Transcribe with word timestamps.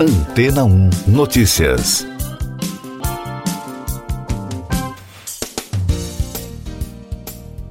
Antena 0.00 0.62
1 0.62 0.90
Notícias. 1.08 2.06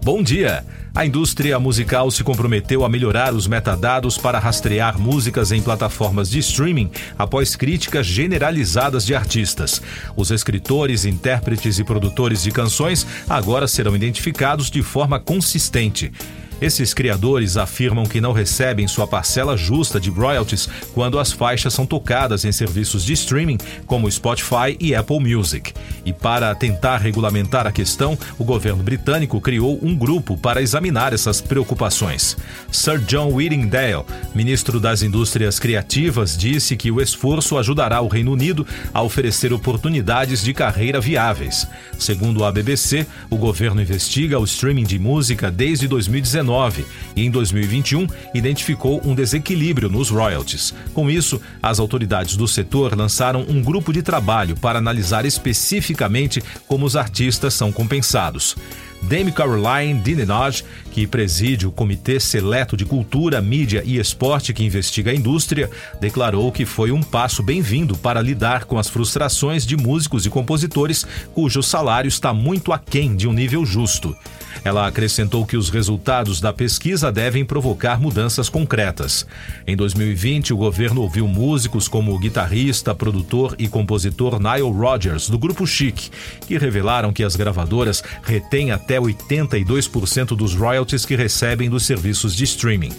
Bom 0.04 0.21
dia. 0.21 0.66
A 0.94 1.05
indústria 1.05 1.58
musical 1.58 2.12
se 2.12 2.26
comprometeu 2.26 2.84
a 2.84 2.90
melhorar 2.90 3.34
os 3.34 3.48
metadados 3.48 4.18
para 4.18 4.40
rastrear 4.40 5.00
músicas 5.00 5.54
em 5.54 5.62
plataformas 5.62 6.29
de 6.29 6.40
streaming 6.40 6.92
após 7.18 7.55
críticas 7.55 8.05
generalizadas 8.05 9.05
de 9.05 9.16
artistas. 9.16 9.82
Os 10.14 10.30
escritores, 10.30 11.05
intérpretes 11.05 11.80
e 11.80 11.84
produtores 11.86 12.44
de 12.44 12.52
canções 12.52 13.07
agora 13.30 13.70
serão 13.70 13.96
identificados 13.96 14.70
de 14.70 14.84
forma 14.84 15.18
consistente. 15.18 16.12
Esses 16.60 16.92
criadores 16.92 17.55
afirmam 17.55 18.04
que 18.05 18.20
não 18.20 18.32
recebem 18.32 18.88
sua 18.88 19.05
parcela 19.05 19.55
justa 19.55 20.00
de 20.00 20.10
royalties 20.10 20.68
quando 20.91 21.20
as 21.20 21.32
faixas 21.32 21.72
são 21.72 21.86
tocadas 21.86 22.46
em 22.46 22.52
serviços 22.52 23.05
de 23.05 23.14
streaming 23.14 23.59
como 23.86 24.09
Spotify 24.09 24.76
e 24.80 24.95
Apple 24.95 25.20
Music. 25.20 25.72
E 26.04 26.12
para 26.12 26.55
tentar 26.55 26.98
regulamentar 26.98 27.67
a 27.67 27.72
questão, 27.72 28.17
o 28.40 28.44
governo 28.44 28.81
britânico 28.81 29.40
criou 29.40 29.78
um 29.84 29.95
grupo 29.95 30.36
para 30.36 30.59
examinar 30.59 31.14
essas 31.14 31.40
preocupações. 31.40 32.36
Sir 32.72 33.00
John 33.02 33.34
Whittingdale, 33.34 34.05
ministro 34.34 34.80
das 34.80 35.03
Indústrias 35.03 35.59
Criativas, 35.59 36.36
disse 36.36 36.76
que 36.76 36.89
o 36.89 37.00
esforço 37.00 37.55
ajudará 37.58 38.02
o 38.02 38.08
Reino 38.08 38.31
Unido 38.31 38.66
a 38.92 39.03
oferecer 39.03 39.53
oportunidades 39.53 40.44
de 40.44 40.55
carreira 40.55 41.00
viáveis. 41.00 41.67
Segundo 42.00 42.44
a 42.44 42.52
BBC, 42.52 43.05
o 43.30 43.38
governo 43.38 43.80
investiga 43.80 44.39
o 44.39 44.44
streaming 44.44 44.86
de 44.86 44.98
música 44.98 45.52
desde 45.52 45.88
2019 45.88 46.47
2019 46.48 46.86
e 47.16 47.26
em 47.26 47.30
2021 47.30 48.08
identificou 48.34 49.02
um 49.04 49.14
desequilíbrio 49.14 49.90
nos 49.90 50.10
royalties. 50.10 50.73
Com 50.94 51.10
isso, 51.10 51.42
as 51.62 51.80
autoridades 51.80 52.36
do 52.36 52.48
setor 52.48 52.96
lançaram 52.98 53.46
um 53.48 53.62
grupo 53.62 53.92
de 53.92 54.02
trabalho 54.02 54.56
para 54.56 54.80
analisar 54.80 55.26
especificamente 55.26 56.42
como 56.67 56.86
os 56.86 56.95
artistas 56.95 57.54
são 57.54 57.72
compensados. 57.72 58.56
Dame 59.02 59.31
Caroline 59.31 60.00
Dinenage, 60.02 60.64
que 60.92 61.06
preside 61.06 61.67
o 61.67 61.72
Comitê 61.72 62.20
Seleto 62.20 62.76
de 62.76 62.86
Cultura, 62.86 63.42
Mídia 63.42 63.84
e 63.86 64.00
Esporte 64.00 64.54
que 64.54 64.64
investiga 64.64 65.12
a 65.12 65.16
indústria, 65.16 65.70
declarou 66.02 66.52
que 66.52 66.66
foi 66.66 66.92
um 66.92 67.04
passo 67.04 67.44
bem-vindo 67.44 67.95
para 67.98 68.22
lidar 68.22 68.66
com 68.66 68.80
as 68.80 68.89
frustrações 68.89 69.66
de 69.66 69.78
músicos 69.78 70.26
e 70.26 70.30
compositores 70.30 71.06
cujo 71.34 71.62
salário 71.62 72.08
está 72.08 72.34
muito 72.34 72.73
aquém 72.73 73.16
de 73.16 73.28
um 73.28 73.34
nível 73.34 73.66
justo. 73.66 74.16
Ela 74.64 74.88
acrescentou 74.88 75.45
que 75.45 75.56
os 75.56 75.70
resultados 75.70 76.42
da 76.42 76.52
pesquisa 76.52 77.11
devem 77.11 77.45
provocar 77.45 78.02
mudanças 78.02 78.50
concretas. 78.50 79.26
Em 79.67 79.76
2020, 79.76 80.52
o 80.52 80.58
governo 80.58 81.02
ouviu 81.02 81.28
músicos 81.28 81.88
como 81.88 82.14
o 82.14 82.20
guitarrista, 82.20 82.95
produtor 82.95 83.56
e 83.59 83.67
compositor 83.67 84.39
Nile 84.39 84.70
Rodgers, 84.72 85.30
do 85.30 85.38
grupo 85.38 85.66
Chic, 85.67 86.09
que 86.48 86.58
revelaram 86.58 87.14
que 87.14 87.23
as 87.23 87.36
gravadoras 87.36 88.04
retêm 88.23 88.72
até 88.72 88.86
82% 88.95 90.35
dos 90.35 90.55
royalties 90.55 91.05
que 91.05 91.16
recebem 91.16 91.69
dos 91.69 91.85
serviços 91.85 92.35
de 92.35 92.43
streaming. 92.45 92.93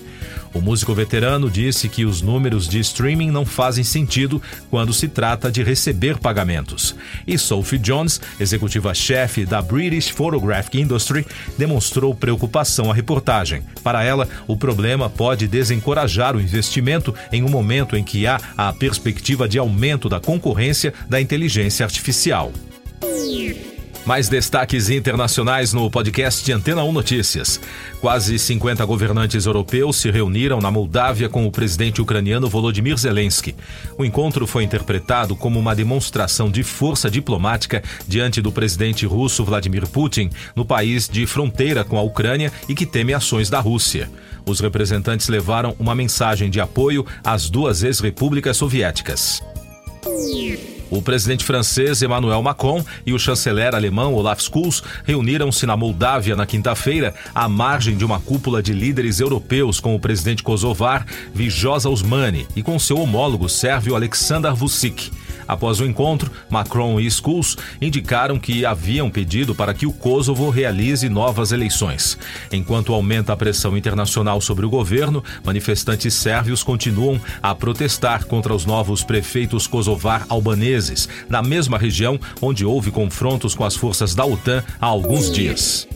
O 0.54 0.60
músico 0.60 0.94
veterano 0.94 1.50
disse 1.50 1.88
que 1.88 2.04
os 2.04 2.22
números 2.22 2.68
de 2.68 2.78
streaming 2.80 3.30
não 3.30 3.44
fazem 3.44 3.84
sentido 3.84 4.40
quando 4.70 4.92
se 4.92 5.06
trata 5.06 5.50
de 5.50 5.62
receber 5.62 6.18
pagamentos. 6.18 6.94
E 7.26 7.38
Sophie 7.38 7.78
Jones, 7.78 8.20
executiva-chefe 8.40 9.44
da 9.44 9.60
British 9.60 10.08
Photographic 10.08 10.80
Industry, 10.80 11.26
demonstrou 11.56 12.14
preocupação 12.14 12.90
à 12.90 12.94
reportagem. 12.94 13.62
Para 13.82 14.02
ela, 14.02 14.28
o 14.46 14.56
problema 14.56 15.10
pode 15.10 15.46
desencorajar 15.46 16.34
o 16.34 16.40
investimento 16.40 17.14
em 17.30 17.42
um 17.42 17.48
momento 17.48 17.96
em 17.96 18.02
que 18.02 18.26
há 18.26 18.40
a 18.56 18.72
perspectiva 18.72 19.48
de 19.48 19.58
aumento 19.58 20.08
da 20.08 20.18
concorrência 20.18 20.94
da 21.08 21.20
inteligência 21.20 21.84
artificial. 21.84 22.52
Mais 24.08 24.26
destaques 24.26 24.88
internacionais 24.88 25.74
no 25.74 25.90
podcast 25.90 26.50
Antena 26.50 26.82
1 26.82 26.92
Notícias. 26.92 27.60
Quase 28.00 28.38
50 28.38 28.82
governantes 28.86 29.44
europeus 29.44 29.96
se 29.96 30.10
reuniram 30.10 30.62
na 30.62 30.70
Moldávia 30.70 31.28
com 31.28 31.46
o 31.46 31.52
presidente 31.52 32.00
ucraniano 32.00 32.48
Volodymyr 32.48 32.96
Zelensky. 32.96 33.54
O 33.98 34.06
encontro 34.06 34.46
foi 34.46 34.64
interpretado 34.64 35.36
como 35.36 35.60
uma 35.60 35.76
demonstração 35.76 36.50
de 36.50 36.62
força 36.62 37.10
diplomática 37.10 37.82
diante 38.06 38.40
do 38.40 38.50
presidente 38.50 39.04
russo 39.04 39.44
Vladimir 39.44 39.86
Putin, 39.86 40.30
no 40.56 40.64
país 40.64 41.06
de 41.06 41.26
fronteira 41.26 41.84
com 41.84 41.98
a 41.98 42.02
Ucrânia 42.02 42.50
e 42.66 42.74
que 42.74 42.86
teme 42.86 43.12
ações 43.12 43.50
da 43.50 43.60
Rússia. 43.60 44.10
Os 44.46 44.58
representantes 44.58 45.28
levaram 45.28 45.76
uma 45.78 45.94
mensagem 45.94 46.48
de 46.48 46.62
apoio 46.62 47.04
às 47.22 47.50
duas 47.50 47.82
ex-repúblicas 47.82 48.56
soviéticas. 48.56 49.42
O 50.90 51.02
presidente 51.02 51.44
francês 51.44 52.02
Emmanuel 52.02 52.42
Macron 52.42 52.82
e 53.04 53.12
o 53.12 53.18
chanceler 53.18 53.74
alemão 53.74 54.14
Olaf 54.14 54.40
Scholz 54.40 54.82
reuniram-se 55.04 55.66
na 55.66 55.76
Moldávia 55.76 56.34
na 56.34 56.46
quinta-feira 56.46 57.14
à 57.34 57.48
margem 57.48 57.96
de 57.96 58.04
uma 58.04 58.18
cúpula 58.20 58.62
de 58.62 58.72
líderes 58.72 59.20
europeus 59.20 59.80
com 59.80 59.94
o 59.94 60.00
presidente 60.00 60.42
kosovar 60.42 61.06
Vijosa 61.34 61.90
Osmani 61.90 62.46
e 62.56 62.62
com 62.62 62.78
seu 62.78 62.98
homólogo 62.98 63.48
sérvio 63.48 63.94
Aleksandar 63.94 64.54
Vučić. 64.54 65.10
Após 65.48 65.80
o 65.80 65.86
encontro, 65.86 66.30
Macron 66.50 67.00
e 67.00 67.10
Schools 67.10 67.56
indicaram 67.80 68.38
que 68.38 68.66
haviam 68.66 69.10
pedido 69.10 69.54
para 69.54 69.72
que 69.72 69.86
o 69.86 69.92
Kosovo 69.92 70.50
realize 70.50 71.08
novas 71.08 71.50
eleições. 71.50 72.18
Enquanto 72.52 72.92
aumenta 72.92 73.32
a 73.32 73.36
pressão 73.36 73.76
internacional 73.76 74.40
sobre 74.42 74.66
o 74.66 74.70
governo, 74.70 75.24
manifestantes 75.42 76.12
sérvios 76.12 76.62
continuam 76.62 77.18
a 77.42 77.54
protestar 77.54 78.26
contra 78.26 78.54
os 78.54 78.66
novos 78.66 79.02
prefeitos 79.02 79.66
kosovar 79.66 80.26
albaneses, 80.28 81.08
na 81.28 81.42
mesma 81.42 81.78
região 81.78 82.20
onde 82.42 82.66
houve 82.66 82.90
confrontos 82.90 83.54
com 83.54 83.64
as 83.64 83.74
forças 83.74 84.14
da 84.14 84.26
OTAN 84.26 84.62
há 84.80 84.86
alguns 84.86 85.32
dias. 85.32 85.88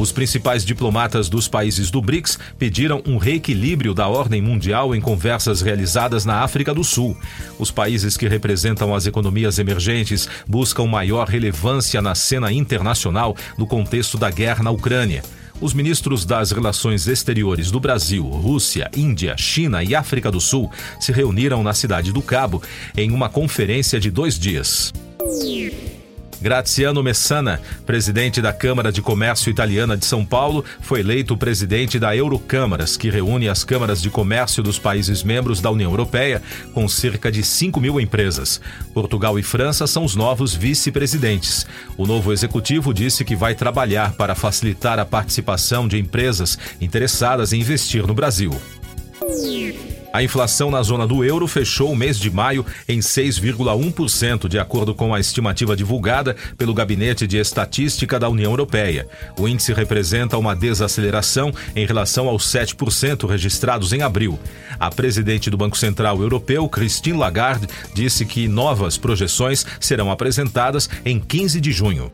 Os 0.00 0.10
principais 0.10 0.64
diplomatas 0.64 1.28
dos 1.28 1.46
países 1.46 1.90
do 1.90 2.00
BRICS 2.00 2.38
pediram 2.58 3.02
um 3.06 3.18
reequilíbrio 3.18 3.92
da 3.92 4.08
ordem 4.08 4.40
mundial 4.40 4.94
em 4.94 5.00
conversas 5.00 5.60
realizadas 5.60 6.24
na 6.24 6.36
África 6.36 6.72
do 6.72 6.82
Sul. 6.82 7.14
Os 7.58 7.70
países 7.70 8.16
que 8.16 8.26
representam 8.26 8.94
as 8.94 9.04
economias 9.04 9.58
emergentes 9.58 10.26
buscam 10.48 10.86
maior 10.86 11.28
relevância 11.28 12.00
na 12.00 12.14
cena 12.14 12.50
internacional 12.50 13.36
no 13.58 13.66
contexto 13.66 14.16
da 14.16 14.30
guerra 14.30 14.64
na 14.64 14.70
Ucrânia. 14.70 15.22
Os 15.60 15.74
ministros 15.74 16.24
das 16.24 16.50
Relações 16.50 17.06
Exteriores 17.06 17.70
do 17.70 17.78
Brasil, 17.78 18.24
Rússia, 18.24 18.90
Índia, 18.96 19.36
China 19.36 19.84
e 19.84 19.94
África 19.94 20.30
do 20.30 20.40
Sul 20.40 20.70
se 20.98 21.12
reuniram 21.12 21.62
na 21.62 21.74
cidade 21.74 22.10
do 22.10 22.22
Cabo 22.22 22.62
em 22.96 23.10
uma 23.10 23.28
conferência 23.28 24.00
de 24.00 24.10
dois 24.10 24.38
dias. 24.38 24.94
Graziano 26.40 27.02
Messana, 27.02 27.60
presidente 27.84 28.40
da 28.40 28.52
Câmara 28.52 28.90
de 28.90 29.02
Comércio 29.02 29.50
Italiana 29.50 29.96
de 29.96 30.06
São 30.06 30.24
Paulo, 30.24 30.64
foi 30.80 31.00
eleito 31.00 31.36
presidente 31.36 31.98
da 31.98 32.16
Eurocâmaras, 32.16 32.96
que 32.96 33.10
reúne 33.10 33.48
as 33.48 33.62
câmaras 33.62 34.00
de 34.00 34.08
comércio 34.08 34.62
dos 34.62 34.78
países 34.78 35.22
membros 35.22 35.60
da 35.60 35.70
União 35.70 35.90
Europeia, 35.90 36.42
com 36.72 36.88
cerca 36.88 37.30
de 37.30 37.42
5 37.42 37.78
mil 37.78 38.00
empresas. 38.00 38.60
Portugal 38.94 39.38
e 39.38 39.42
França 39.42 39.86
são 39.86 40.04
os 40.04 40.16
novos 40.16 40.54
vice-presidentes. 40.54 41.66
O 41.96 42.06
novo 42.06 42.32
executivo 42.32 42.94
disse 42.94 43.24
que 43.24 43.36
vai 43.36 43.54
trabalhar 43.54 44.12
para 44.12 44.34
facilitar 44.34 44.98
a 44.98 45.04
participação 45.04 45.86
de 45.86 45.98
empresas 45.98 46.58
interessadas 46.80 47.52
em 47.52 47.60
investir 47.60 48.06
no 48.06 48.14
Brasil. 48.14 48.58
A 50.12 50.22
inflação 50.22 50.70
na 50.70 50.82
zona 50.82 51.06
do 51.06 51.24
euro 51.24 51.46
fechou 51.46 51.92
o 51.92 51.96
mês 51.96 52.18
de 52.18 52.30
maio 52.30 52.66
em 52.88 52.98
6,1%, 52.98 54.48
de 54.48 54.58
acordo 54.58 54.94
com 54.94 55.14
a 55.14 55.20
estimativa 55.20 55.76
divulgada 55.76 56.34
pelo 56.58 56.74
Gabinete 56.74 57.26
de 57.26 57.38
Estatística 57.38 58.18
da 58.18 58.28
União 58.28 58.50
Europeia. 58.50 59.06
O 59.38 59.46
índice 59.46 59.72
representa 59.72 60.36
uma 60.36 60.56
desaceleração 60.56 61.52
em 61.76 61.86
relação 61.86 62.28
aos 62.28 62.44
7% 62.44 63.28
registrados 63.28 63.92
em 63.92 64.02
abril. 64.02 64.38
A 64.78 64.90
presidente 64.90 65.48
do 65.48 65.56
Banco 65.56 65.78
Central 65.78 66.20
Europeu, 66.20 66.68
Christine 66.68 67.16
Lagarde, 67.16 67.68
disse 67.94 68.26
que 68.26 68.48
novas 68.48 68.98
projeções 68.98 69.64
serão 69.78 70.10
apresentadas 70.10 70.90
em 71.04 71.20
15 71.20 71.60
de 71.60 71.70
junho. 71.70 72.12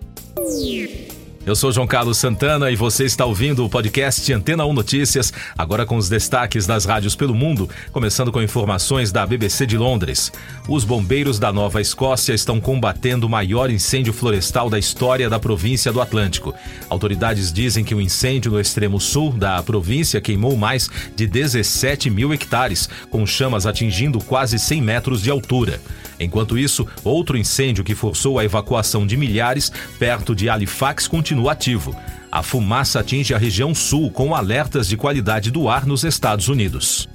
Eu 1.46 1.54
sou 1.54 1.70
João 1.70 1.86
Carlos 1.86 2.18
Santana 2.18 2.72
e 2.72 2.74
você 2.74 3.04
está 3.04 3.24
ouvindo 3.24 3.64
o 3.64 3.70
podcast 3.70 4.32
Antena 4.32 4.66
1 4.66 4.72
Notícias, 4.72 5.32
agora 5.56 5.86
com 5.86 5.96
os 5.96 6.08
destaques 6.08 6.66
das 6.66 6.84
rádios 6.84 7.14
pelo 7.14 7.36
mundo, 7.36 7.70
começando 7.92 8.32
com 8.32 8.42
informações 8.42 9.12
da 9.12 9.24
BBC 9.24 9.64
de 9.64 9.78
Londres. 9.78 10.32
Os 10.68 10.82
bombeiros 10.82 11.38
da 11.38 11.52
Nova 11.52 11.80
Escócia 11.80 12.34
estão 12.34 12.60
combatendo 12.60 13.28
o 13.28 13.30
maior 13.30 13.70
incêndio 13.70 14.12
florestal 14.12 14.68
da 14.68 14.76
história 14.76 15.30
da 15.30 15.38
província 15.38 15.92
do 15.92 16.00
Atlântico. 16.00 16.52
Autoridades 16.90 17.52
dizem 17.52 17.84
que 17.84 17.94
o 17.94 18.00
incêndio 18.00 18.50
no 18.50 18.60
extremo 18.60 19.00
sul 19.00 19.30
da 19.30 19.62
província 19.62 20.20
queimou 20.20 20.56
mais 20.56 20.90
de 21.14 21.28
17 21.28 22.10
mil 22.10 22.34
hectares, 22.34 22.88
com 23.08 23.24
chamas 23.24 23.66
atingindo 23.66 24.18
quase 24.18 24.58
100 24.58 24.82
metros 24.82 25.22
de 25.22 25.30
altura. 25.30 25.80
Enquanto 26.18 26.58
isso, 26.58 26.88
outro 27.04 27.36
incêndio 27.36 27.84
que 27.84 27.94
forçou 27.94 28.38
a 28.38 28.44
evacuação 28.44 29.06
de 29.06 29.16
milhares 29.16 29.70
perto 29.98 30.34
de 30.34 30.48
Halifax 30.48 31.06
continua 31.06 31.35
ativo. 31.48 31.94
A 32.30 32.42
fumaça 32.42 33.00
atinge 33.00 33.34
a 33.34 33.38
região 33.38 33.74
sul 33.74 34.10
com 34.10 34.34
alertas 34.34 34.88
de 34.88 34.96
qualidade 34.96 35.50
do 35.50 35.68
ar 35.68 35.86
nos 35.86 36.04
Estados 36.04 36.48
Unidos. 36.48 37.08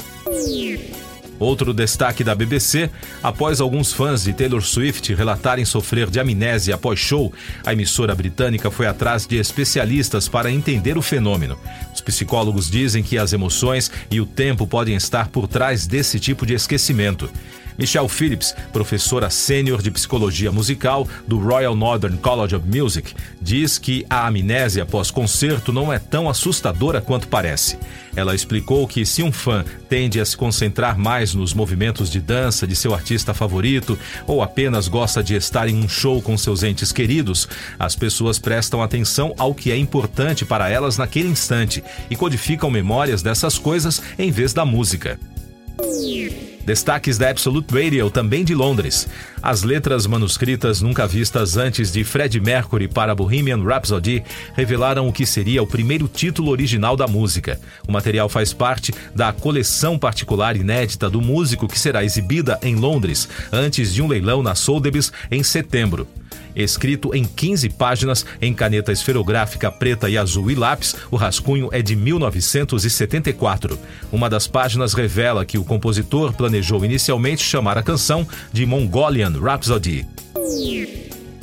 Outro 1.41 1.73
destaque 1.73 2.23
da 2.23 2.35
BBC: 2.35 2.87
após 3.23 3.59
alguns 3.59 3.91
fãs 3.91 4.23
de 4.23 4.31
Taylor 4.31 4.61
Swift 4.61 5.11
relatarem 5.15 5.65
sofrer 5.65 6.07
de 6.07 6.19
amnésia 6.19 6.75
após 6.75 6.99
show, 6.99 7.33
a 7.65 7.73
emissora 7.73 8.13
britânica 8.13 8.69
foi 8.69 8.85
atrás 8.85 9.25
de 9.25 9.37
especialistas 9.37 10.29
para 10.29 10.51
entender 10.51 10.99
o 10.99 11.01
fenômeno. 11.01 11.57
Os 11.91 11.99
psicólogos 11.99 12.69
dizem 12.69 13.01
que 13.01 13.17
as 13.17 13.33
emoções 13.33 13.91
e 14.11 14.21
o 14.21 14.25
tempo 14.27 14.67
podem 14.67 14.95
estar 14.95 15.29
por 15.29 15.47
trás 15.47 15.87
desse 15.87 16.19
tipo 16.19 16.45
de 16.45 16.53
esquecimento. 16.53 17.27
Michelle 17.77 18.07
Phillips, 18.07 18.55
professora 18.71 19.29
sênior 19.29 19.81
de 19.81 19.89
psicologia 19.89 20.51
musical 20.51 21.07
do 21.27 21.39
Royal 21.39 21.75
Northern 21.75 22.17
College 22.17 22.55
of 22.55 22.67
Music, 22.67 23.13
diz 23.41 23.77
que 23.77 24.05
a 24.09 24.27
amnésia 24.27 24.85
pós-concerto 24.85 25.71
não 25.71 25.91
é 25.91 25.97
tão 25.97 26.29
assustadora 26.29 27.01
quanto 27.01 27.27
parece. 27.27 27.79
Ela 28.15 28.35
explicou 28.35 28.87
que 28.87 29.05
se 29.05 29.23
um 29.23 29.31
fã 29.31 29.63
tende 29.89 30.19
a 30.19 30.25
se 30.25 30.35
concentrar 30.35 30.97
mais 31.31 31.35
nos 31.35 31.53
movimentos 31.53 32.09
de 32.09 32.19
dança 32.19 32.67
de 32.67 32.75
seu 32.75 32.93
artista 32.93 33.33
favorito 33.33 33.97
ou 34.27 34.41
apenas 34.41 34.87
gosta 34.87 35.23
de 35.23 35.35
estar 35.35 35.67
em 35.67 35.75
um 35.75 35.87
show 35.87 36.21
com 36.21 36.37
seus 36.37 36.63
entes 36.63 36.91
queridos, 36.91 37.47
as 37.79 37.95
pessoas 37.95 38.39
prestam 38.39 38.81
atenção 38.81 39.33
ao 39.37 39.53
que 39.53 39.71
é 39.71 39.77
importante 39.77 40.45
para 40.45 40.69
elas 40.69 40.97
naquele 40.97 41.29
instante 41.29 41.83
e 42.09 42.15
codificam 42.15 42.69
memórias 42.69 43.21
dessas 43.21 43.57
coisas 43.57 44.01
em 44.17 44.31
vez 44.31 44.53
da 44.53 44.65
música. 44.65 45.19
Destaques 46.71 47.17
da 47.17 47.29
Absolute 47.29 47.67
Radio, 47.73 48.09
também 48.09 48.45
de 48.45 48.55
Londres. 48.55 49.05
As 49.43 49.61
letras 49.61 50.07
manuscritas 50.07 50.81
nunca 50.81 51.05
vistas 51.05 51.57
antes 51.57 51.91
de 51.91 52.01
Fred 52.05 52.39
Mercury 52.39 52.87
para 52.87 53.13
Bohemian 53.13 53.61
Rhapsody 53.61 54.23
revelaram 54.53 55.05
o 55.05 55.11
que 55.11 55.25
seria 55.25 55.61
o 55.61 55.67
primeiro 55.67 56.07
título 56.07 56.49
original 56.49 56.95
da 56.95 57.07
música. 57.07 57.59
O 57.85 57.91
material 57.91 58.29
faz 58.29 58.53
parte 58.53 58.93
da 59.13 59.33
coleção 59.33 59.99
particular 59.99 60.55
inédita 60.55 61.09
do 61.09 61.19
músico 61.19 61.67
que 61.67 61.77
será 61.77 62.05
exibida 62.05 62.57
em 62.61 62.77
Londres 62.77 63.27
antes 63.51 63.93
de 63.93 64.01
um 64.01 64.07
leilão 64.07 64.41
na 64.41 64.55
Sotheby's 64.55 65.11
em 65.29 65.43
setembro. 65.43 66.07
Escrito 66.55 67.13
em 67.15 67.23
15 67.23 67.69
páginas, 67.69 68.25
em 68.41 68.53
caneta 68.53 68.91
esferográfica 68.91 69.71
preta 69.71 70.09
e 70.09 70.17
azul 70.17 70.51
e 70.51 70.55
lápis, 70.55 70.95
o 71.09 71.15
rascunho 71.15 71.69
é 71.71 71.81
de 71.81 71.95
1974. 71.95 73.77
Uma 74.11 74.29
das 74.29 74.47
páginas 74.47 74.93
revela 74.93 75.45
que 75.45 75.57
o 75.57 75.63
compositor 75.63 76.33
planejou 76.33 76.83
inicialmente 76.85 77.43
chamar 77.43 77.77
a 77.77 77.83
canção 77.83 78.27
de 78.51 78.65
Mongolian 78.65 79.33
Rhapsody. 79.39 80.05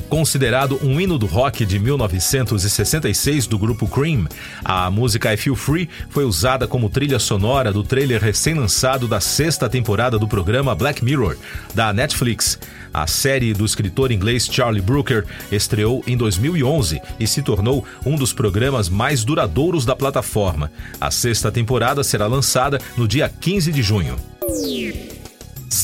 Considerado 0.09 0.79
um 0.83 0.99
hino 0.99 1.19
do 1.19 1.27
rock 1.27 1.63
de 1.63 1.77
1966 1.77 3.45
do 3.45 3.59
grupo 3.59 3.87
Cream, 3.87 4.25
a 4.65 4.89
música 4.89 5.31
I 5.31 5.37
Feel 5.37 5.55
Free 5.55 5.87
foi 6.09 6.25
usada 6.25 6.67
como 6.67 6.89
trilha 6.89 7.19
sonora 7.19 7.71
do 7.71 7.83
trailer 7.83 8.19
recém-lançado 8.19 9.07
da 9.07 9.19
sexta 9.19 9.69
temporada 9.69 10.17
do 10.17 10.27
programa 10.27 10.73
Black 10.73 11.05
Mirror, 11.05 11.37
da 11.75 11.93
Netflix. 11.93 12.57
A 12.91 13.05
série 13.05 13.53
do 13.53 13.63
escritor 13.63 14.11
inglês 14.11 14.49
Charlie 14.51 14.81
Brooker 14.81 15.25
estreou 15.51 16.03
em 16.07 16.17
2011 16.17 16.99
e 17.19 17.27
se 17.27 17.43
tornou 17.43 17.85
um 18.03 18.15
dos 18.15 18.33
programas 18.33 18.89
mais 18.89 19.23
duradouros 19.23 19.85
da 19.85 19.95
plataforma. 19.95 20.71
A 20.99 21.11
sexta 21.11 21.51
temporada 21.51 22.03
será 22.03 22.25
lançada 22.25 22.81
no 22.97 23.07
dia 23.07 23.29
15 23.29 23.71
de 23.71 23.83
junho. 23.83 24.15